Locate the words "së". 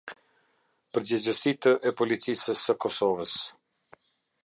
2.65-2.77